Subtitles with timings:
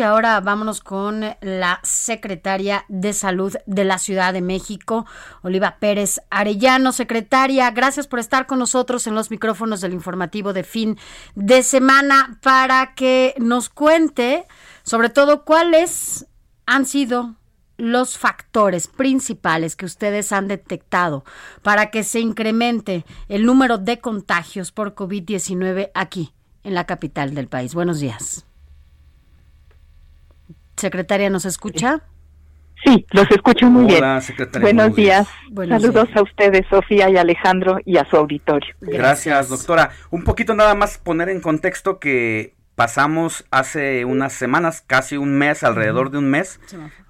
[0.00, 5.04] Y ahora vámonos con la secretaria de Salud de la Ciudad de México,
[5.42, 6.92] Oliva Pérez Arellano.
[6.92, 10.96] Secretaria, gracias por estar con nosotros en los micrófonos del informativo de fin
[11.34, 14.46] de semana para que nos cuente
[14.84, 16.26] sobre todo cuáles
[16.64, 17.34] han sido
[17.76, 21.26] los factores principales que ustedes han detectado
[21.60, 26.32] para que se incremente el número de contagios por COVID-19 aquí,
[26.64, 27.74] en la capital del país.
[27.74, 28.46] Buenos días.
[30.80, 32.02] Secretaria, ¿nos escucha?
[32.84, 34.02] Sí, los escucho muy bien.
[34.02, 34.66] Hola, secretaria.
[34.66, 35.28] Buenos días.
[35.50, 36.16] Buenos Saludos días.
[36.16, 38.74] a ustedes, Sofía y Alejandro, y a su auditorio.
[38.80, 39.90] Gracias, doctora.
[40.10, 45.62] Un poquito nada más poner en contexto que pasamos hace unas semanas, casi un mes,
[45.62, 46.58] alrededor de un mes,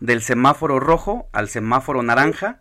[0.01, 2.59] del semáforo rojo al semáforo naranja,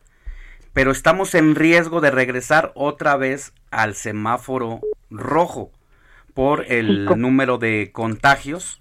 [0.74, 5.72] pero estamos en riesgo de regresar otra vez al semáforo rojo
[6.36, 8.80] por el número de contagios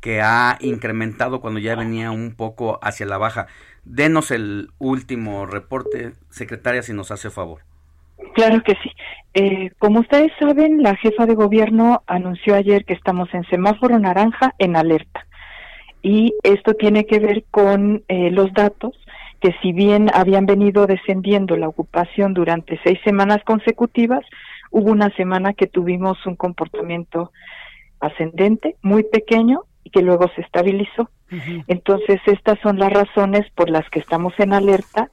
[0.00, 3.46] que ha incrementado cuando ya venía un poco hacia la baja.
[3.84, 7.62] Denos el último reporte, secretaria, si nos hace favor.
[8.34, 8.90] Claro que sí.
[9.34, 14.54] Eh, como ustedes saben, la jefa de gobierno anunció ayer que estamos en semáforo naranja
[14.58, 15.26] en alerta.
[16.02, 18.94] Y esto tiene que ver con eh, los datos
[19.40, 24.24] que si bien habían venido descendiendo la ocupación durante seis semanas consecutivas,
[24.70, 27.32] hubo una semana que tuvimos un comportamiento
[28.00, 31.08] ascendente, muy pequeño, y que luego se estabilizó.
[31.66, 35.10] Entonces, estas son las razones por las que estamos en alerta,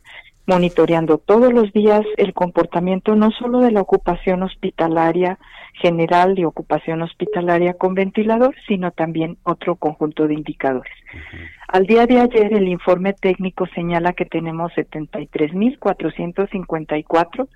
[0.48, 5.40] monitoreando todos los días el comportamiento no solo de la ocupación hospitalaria
[5.82, 10.94] general y ocupación hospitalaria con ventilador, sino también otro conjunto de indicadores.
[11.70, 17.48] Al día de ayer, el informe técnico señala que tenemos 73.454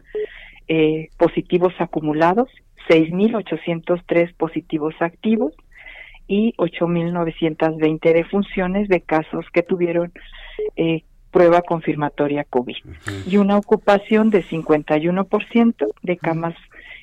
[0.67, 2.49] eh, positivos acumulados,
[2.87, 5.53] 6.803 positivos activos
[6.29, 10.13] y 8.920 defunciones de casos que tuvieron
[10.77, 12.77] eh, prueba confirmatoria COVID
[13.27, 16.55] y una ocupación de 51% de camas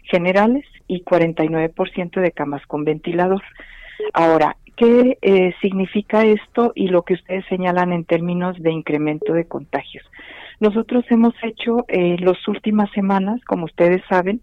[0.05, 3.43] generales y 49% de camas con ventilador.
[4.13, 9.47] Ahora, ¿qué eh, significa esto y lo que ustedes señalan en términos de incremento de
[9.47, 10.05] contagios?
[10.61, 14.41] Nosotros hemos hecho en las últimas semanas, como ustedes saben,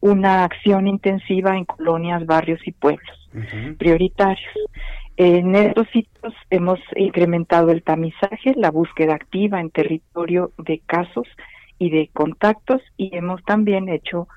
[0.00, 3.16] una acción intensiva en colonias, barrios y pueblos
[3.78, 4.52] prioritarios.
[5.18, 11.26] En estos sitios hemos incrementado el tamizaje, la búsqueda activa en territorio de casos
[11.78, 14.28] y de contactos y hemos también hecho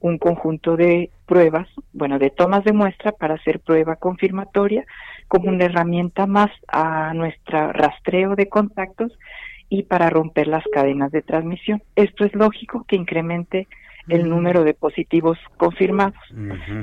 [0.00, 4.84] un conjunto de pruebas, bueno, de tomas de muestra para hacer prueba confirmatoria
[5.26, 9.12] como una herramienta más a nuestro rastreo de contactos
[9.68, 11.82] y para romper las cadenas de transmisión.
[11.96, 13.66] Esto es lógico que incremente
[14.08, 16.18] el número de positivos confirmados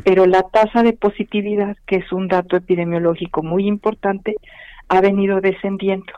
[0.03, 4.35] pero la tasa de positividad, que es un dato epidemiológico muy importante,
[4.87, 6.13] ha venido descendiendo.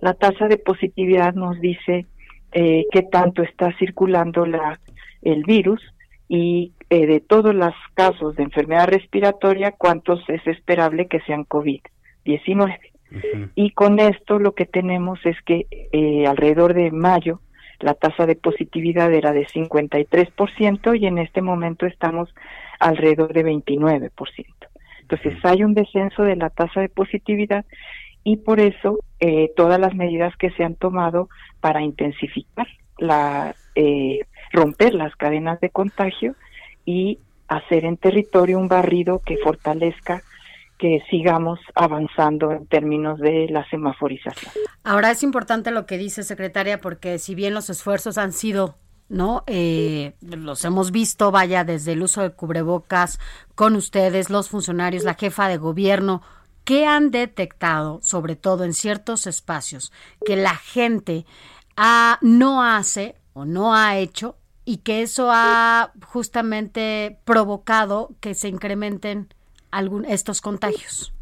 [0.00, 2.06] La tasa de positividad nos dice
[2.52, 4.80] eh, qué tanto está circulando la,
[5.22, 5.82] el virus
[6.28, 12.78] y eh, de todos los casos de enfermedad respiratoria, cuántos es esperable que sean COVID-19.
[13.54, 17.40] Y con esto lo que tenemos es que eh, alrededor de mayo
[17.80, 22.34] la tasa de positividad era de 53% y en este momento estamos
[22.78, 24.10] alrededor de 29%.
[25.02, 27.64] Entonces hay un descenso de la tasa de positividad
[28.24, 31.28] y por eso eh, todas las medidas que se han tomado
[31.60, 32.66] para intensificar
[32.98, 34.20] la eh,
[34.52, 36.34] romper las cadenas de contagio
[36.84, 40.22] y hacer en territorio un barrido que fortalezca
[40.78, 44.52] que sigamos avanzando en términos de la semaforización.
[44.84, 48.76] Ahora es importante lo que dice secretaria porque si bien los esfuerzos han sido
[49.08, 49.44] ¿no?
[49.46, 53.20] Eh, los hemos visto, vaya, desde el uso de cubrebocas
[53.54, 56.22] con ustedes, los funcionarios, la jefa de gobierno,
[56.64, 59.92] ¿qué han detectado, sobre todo en ciertos espacios,
[60.24, 61.24] que la gente
[61.76, 68.48] ha, no hace o no ha hecho y que eso ha justamente provocado que se
[68.48, 69.28] incrementen
[69.76, 71.12] algún, estos contagios?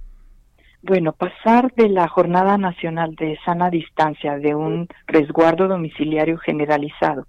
[0.83, 7.27] Bueno, pasar de la Jornada Nacional de Sana Distancia, de un resguardo domiciliario generalizado,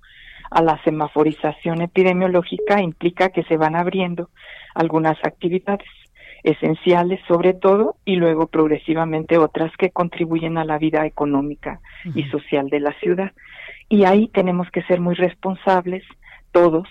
[0.51, 4.29] a la semaforización epidemiológica implica que se van abriendo
[4.73, 5.87] algunas actividades.
[6.43, 11.79] esenciales sobre todo y luego progresivamente otras que contribuyen a la vida económica
[12.13, 13.31] y social de la ciudad.
[13.89, 16.03] Y ahí tenemos que ser muy responsables
[16.51, 16.87] todos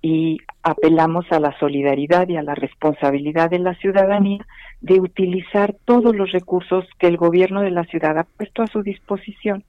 [0.00, 4.46] y apelamos a la solidaridad y a la responsabilidad de la ciudadanía
[4.80, 8.82] de utilizar todos los recursos que el gobierno de la ciudad ha puesto a su
[8.82, 9.64] disposición,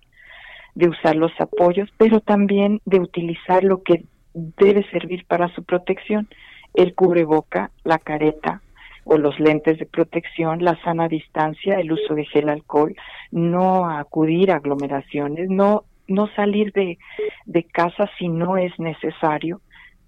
[0.76, 4.04] de usar los apoyos, pero también de utilizar lo que
[4.34, 6.28] debe servir para su protección,
[6.76, 8.62] el cubreboca, la careta
[9.04, 12.96] o los lentes de protección, la sana distancia, el uso de gel alcohol,
[13.32, 16.98] no acudir a aglomeraciones, no no salir de,
[17.46, 19.62] de casa si no es necesario,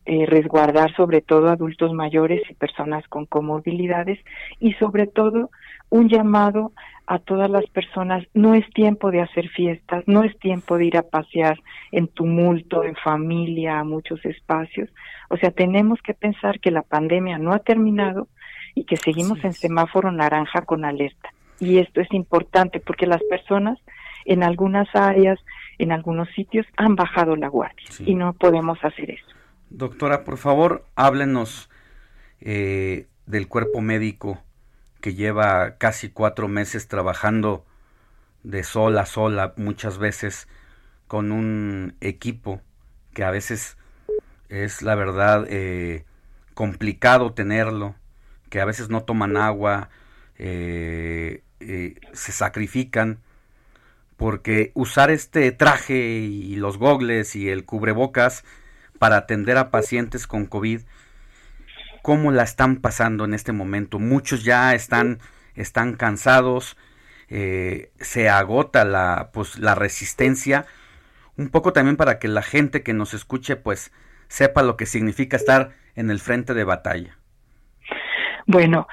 [0.05, 4.19] eh, resguardar sobre todo adultos mayores y personas con comorbilidades
[4.59, 5.49] y sobre todo
[5.89, 6.71] un llamado
[7.05, 10.97] a todas las personas, no es tiempo de hacer fiestas, no es tiempo de ir
[10.97, 11.59] a pasear
[11.91, 14.89] en tumulto, en familia, a muchos espacios.
[15.29, 18.27] O sea, tenemos que pensar que la pandemia no ha terminado
[18.75, 21.33] y que seguimos en semáforo naranja con alerta.
[21.59, 23.77] Y esto es importante porque las personas
[24.25, 25.39] en algunas áreas,
[25.77, 29.40] en algunos sitios, han bajado la guardia y no podemos hacer eso.
[29.71, 31.69] Doctora, por favor, háblenos
[32.41, 34.43] eh, del cuerpo médico
[34.99, 37.65] que lleva casi cuatro meses trabajando
[38.43, 40.49] de sol a sola, muchas veces
[41.07, 42.61] con un equipo
[43.13, 43.77] que a veces
[44.49, 46.03] es la verdad eh,
[46.53, 47.95] complicado tenerlo,
[48.49, 49.89] que a veces no toman agua,
[50.37, 51.43] eh,
[52.11, 53.19] se sacrifican,
[54.17, 58.43] porque usar este traje y los gogles y el cubrebocas
[59.01, 60.81] para atender a pacientes con COVID,
[62.03, 63.97] ¿cómo la están pasando en este momento?
[63.97, 65.17] Muchos ya están,
[65.55, 66.77] están cansados,
[67.27, 70.67] eh, se agota la, pues, la resistencia,
[71.35, 73.91] un poco también para que la gente que nos escuche pues
[74.27, 77.17] sepa lo que significa estar en el frente de batalla.
[78.45, 78.87] Bueno,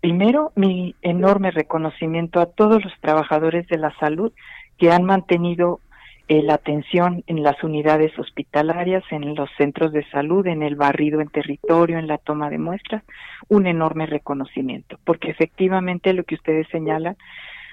[0.00, 4.32] primero mi enorme reconocimiento a todos los trabajadores de la salud
[4.78, 5.80] que han mantenido
[6.28, 11.20] eh, la atención en las unidades hospitalarias, en los centros de salud, en el barrido
[11.20, 13.02] en territorio, en la toma de muestras,
[13.48, 17.16] un enorme reconocimiento, porque efectivamente lo que ustedes señalan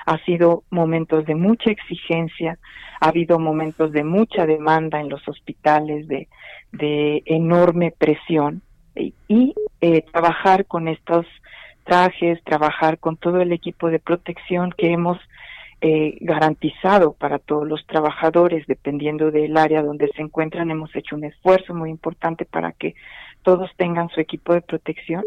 [0.06, 2.60] ha sido momentos de mucha exigencia,
[3.02, 6.28] ha habido momentos de mucha demanda en los hospitales, de,
[6.72, 8.62] de enorme presión,
[8.96, 11.26] y, eh, trabajar con estos
[11.84, 15.20] trajes, trabajar con todo el equipo de protección que hemos
[15.88, 20.72] eh, garantizado para todos los trabajadores, dependiendo del área donde se encuentran.
[20.72, 22.96] Hemos hecho un esfuerzo muy importante para que
[23.44, 25.24] todos tengan su equipo de protección,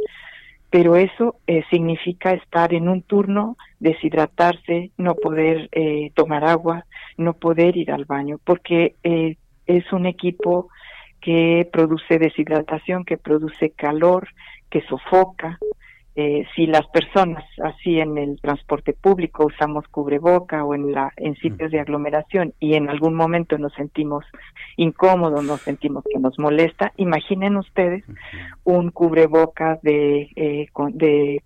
[0.68, 7.34] pero eso eh, significa estar en un turno, deshidratarse, no poder eh, tomar agua, no
[7.34, 10.70] poder ir al baño, porque es un equipo
[11.20, 14.26] que produce deshidratación, que produce calor,
[14.70, 15.60] que sofoca,
[16.20, 21.36] eh, si las personas así en el transporte público usamos cubreboca o en la en
[21.36, 24.24] sitios de aglomeración y en algún momento nos sentimos
[24.76, 28.02] incómodos, nos sentimos que nos molesta, imaginen ustedes
[28.64, 31.40] un cubreboca de eh, de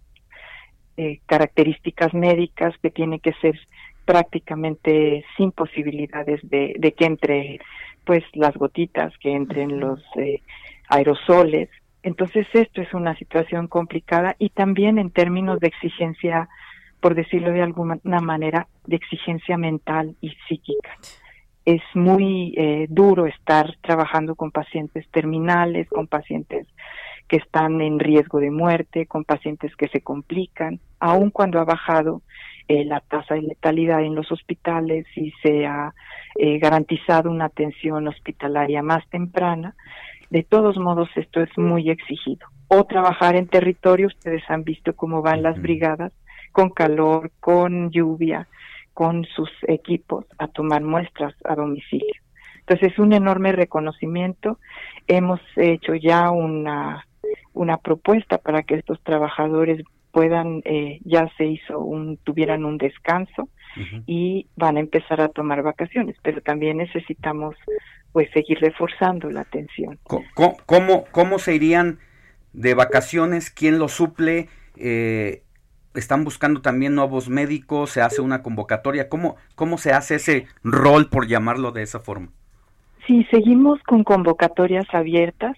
[0.97, 3.61] eh, características médicas que tiene que ser
[4.07, 7.61] prácticamente sin posibilidades de, de que entre
[8.07, 10.03] pues las gotitas, que entren los
[10.89, 11.69] aerosoles,
[12.03, 16.49] entonces esto es una situación complicada y también en términos de exigencia,
[17.01, 20.91] por decirlo de alguna manera, de exigencia mental y psíquica.
[21.65, 26.67] Es muy eh, duro estar trabajando con pacientes terminales, con pacientes
[27.29, 32.23] que están en riesgo de muerte, con pacientes que se complican, aun cuando ha bajado
[32.69, 35.95] eh, la tasa de letalidad en los hospitales y se ha
[36.37, 39.75] eh, garantizado una atención hospitalaria más temprana,
[40.33, 42.47] de todos modos, esto es muy exigido.
[42.69, 46.11] O trabajar en territorio, ustedes han visto cómo van las brigadas,
[46.53, 48.49] con calor, con lluvia,
[48.95, 52.15] con sus equipos a tomar muestras a domicilio.
[52.61, 54.59] Entonces, un enorme reconocimiento.
[55.07, 57.07] Hemos hecho ya una,
[57.53, 63.51] una propuesta para que estos trabajadores puedan, eh, ya se hizo un, tuvieran un descanso
[64.07, 67.55] y van a empezar a tomar vacaciones, pero también necesitamos
[68.13, 69.99] pues seguir reforzando la atención.
[70.05, 71.99] ¿Cómo, cómo, se irían
[72.53, 73.51] de vacaciones?
[73.51, 74.49] ¿Quién lo suple?
[74.77, 75.43] Eh,
[75.95, 77.91] ¿Están buscando también nuevos médicos?
[77.91, 79.09] ¿Se hace una convocatoria?
[79.09, 82.29] ¿Cómo, ¿Cómo se hace ese rol, por llamarlo de esa forma?
[83.07, 85.57] Sí, seguimos con convocatorias abiertas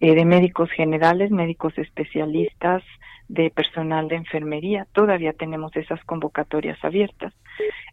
[0.00, 2.82] eh, de médicos generales, médicos especialistas,
[3.28, 4.86] de personal de enfermería.
[4.92, 7.32] Todavía tenemos esas convocatorias abiertas.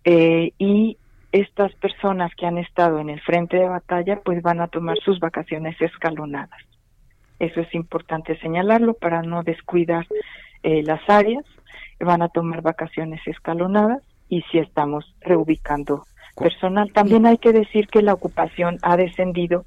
[0.03, 0.97] Eh, y
[1.31, 5.19] estas personas que han estado en el frente de batalla pues van a tomar sus
[5.19, 6.59] vacaciones escalonadas.
[7.39, 10.05] Eso es importante señalarlo para no descuidar
[10.63, 11.45] eh, las áreas,
[11.99, 16.91] van a tomar vacaciones escalonadas y si estamos reubicando personal.
[16.93, 19.65] También hay que decir que la ocupación ha descendido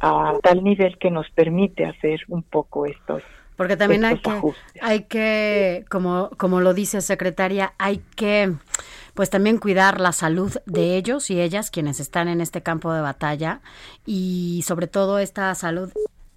[0.00, 3.22] a tal nivel que nos permite hacer un poco estos
[3.56, 4.40] porque también hay que,
[4.80, 8.54] hay que, como, como lo dice secretaria, hay que
[9.14, 13.00] pues también cuidar la salud de ellos y ellas quienes están en este campo de
[13.00, 13.60] batalla
[14.04, 15.90] y sobre todo esta salud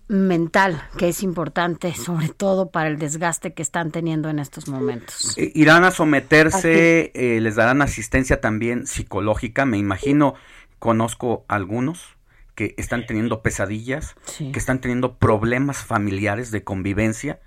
[0.07, 5.37] mental que es importante sobre todo para el desgaste que están teniendo en estos momentos.
[5.37, 10.35] Eh, irán a someterse, eh, les darán asistencia también psicológica, me imagino,
[10.79, 12.18] conozco algunos
[12.59, 17.39] que están teniendo pesadillas, que están teniendo problemas familiares de convivencia,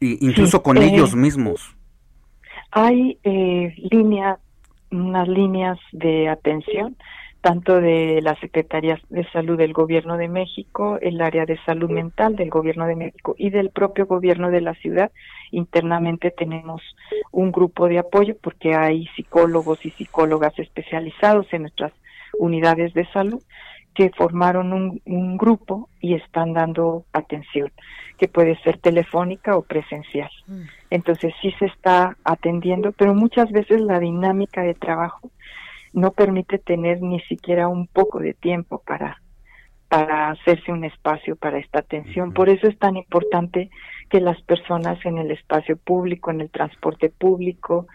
[0.00, 1.76] e incluso con eh, ellos mismos.
[2.70, 4.38] Hay eh, líneas,
[4.92, 6.96] unas líneas de atención,
[7.40, 12.36] tanto de la Secretaría de Salud del Gobierno de México, el área de salud mental
[12.36, 15.10] del Gobierno de México y del propio Gobierno de la ciudad.
[15.50, 16.80] Internamente tenemos
[17.32, 21.92] un grupo de apoyo porque hay psicólogos y psicólogas especializados en nuestras
[22.38, 23.42] unidades de salud
[23.94, 27.72] que formaron un, grupo y están dando atención,
[28.16, 30.30] que puede ser telefónica o presencial.
[30.46, 30.62] Mm.
[30.90, 35.32] Entonces sí se está atendiendo, pero muchas veces la dinámica de trabajo
[35.92, 39.20] no permite tener ni siquiera un poco de tiempo para
[39.88, 42.32] para hacerse un espacio para esta atención.
[42.32, 43.70] Por eso es tan importante
[44.10, 47.86] que las personas en el espacio público, en el transporte público,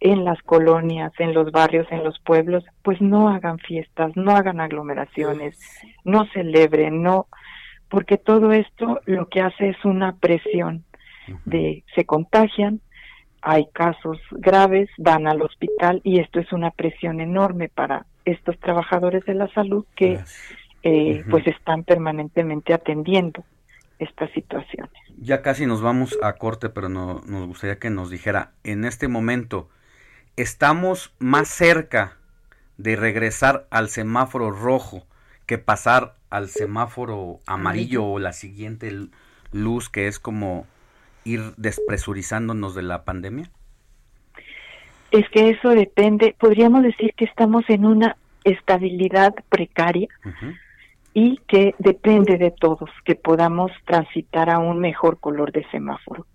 [0.00, 4.60] en las colonias, en los barrios, en los pueblos, pues no hagan fiestas, no hagan
[4.60, 5.58] aglomeraciones,
[6.04, 7.26] no celebren, no,
[7.88, 10.84] porque todo esto lo que hace es una presión
[11.44, 12.80] de se contagian,
[13.42, 19.24] hay casos graves, van al hospital y esto es una presión enorme para estos trabajadores
[19.24, 20.18] de la salud que
[20.82, 23.44] eh, pues están permanentemente atendiendo
[23.98, 24.92] estas situaciones.
[25.18, 29.08] Ya casi nos vamos a corte, pero no, nos gustaría que nos dijera, en este
[29.08, 29.68] momento,
[30.36, 32.16] estamos más cerca
[32.76, 35.06] de regresar al semáforo rojo
[35.46, 38.92] que pasar al semáforo amarillo o la siguiente
[39.52, 40.66] luz que es como
[41.24, 43.50] ir despresurizándonos de la pandemia?
[45.10, 50.08] Es que eso depende, podríamos decir que estamos en una estabilidad precaria
[51.14, 56.26] y que depende de todos que podamos transitar a un mejor color de semáforo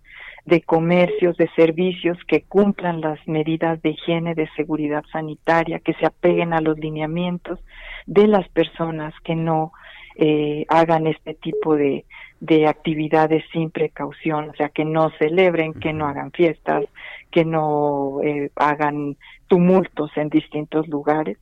[0.45, 6.05] de comercios, de servicios que cumplan las medidas de higiene, de seguridad sanitaria, que se
[6.05, 7.60] apeguen a los lineamientos
[8.05, 9.71] de las personas que no
[10.15, 12.05] eh, hagan este tipo de,
[12.39, 16.86] de actividades sin precaución, o sea, que no celebren, que no hagan fiestas,
[17.29, 19.15] que no eh, hagan
[19.48, 21.38] tumultos en distintos lugares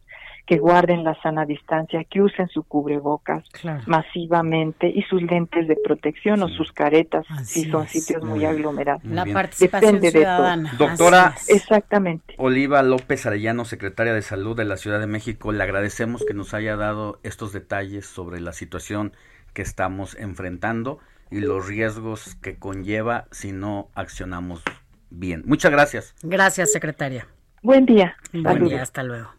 [0.49, 3.43] que guarden la sana distancia, que usen su cubrebocas
[3.85, 9.03] masivamente y sus lentes de protección o sus caretas si son sitios muy, aglomerados.
[9.03, 10.73] La participación ciudadana.
[10.75, 12.33] Doctora exactamente.
[12.39, 16.55] Oliva López Arellano, secretaria de Salud de la Ciudad de México, le agradecemos que nos
[16.55, 19.13] haya dado estos detalles sobre la situación
[19.53, 20.97] que estamos enfrentando
[21.29, 24.63] y los riesgos que conlleva si no accionamos
[25.11, 25.43] bien.
[25.45, 26.15] Muchas gracias.
[26.23, 27.27] Gracias, secretaria.
[27.61, 28.17] Buen día.
[28.33, 29.38] Buen día, hasta luego.